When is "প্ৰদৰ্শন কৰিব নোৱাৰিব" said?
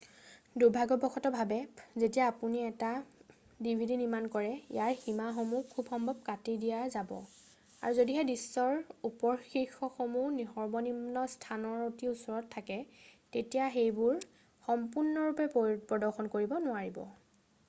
15.93-17.03